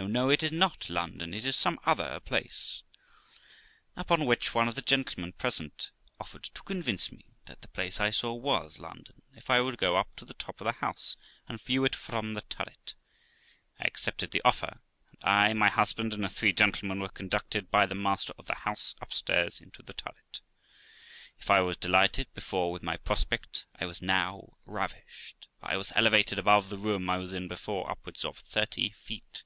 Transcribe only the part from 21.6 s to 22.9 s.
was delighted before with